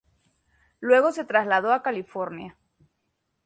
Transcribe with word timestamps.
Luego 0.79 1.11
se 1.11 1.25
trasladó 1.25 1.71
a 1.71 1.83
California. 1.83 2.57